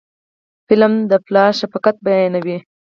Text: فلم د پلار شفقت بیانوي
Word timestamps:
فلم 0.69 0.93
د 1.09 1.13
پلار 1.25 1.51
شفقت 1.61 1.95
بیانوي 2.05 2.57